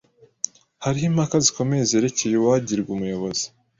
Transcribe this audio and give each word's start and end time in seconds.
Hariho 0.83 1.05
impaka 1.11 1.35
zikomeye 1.45 1.83
zerekeye 1.89 2.35
uwagirwa 2.37 2.89
umuyobozi 2.95 3.45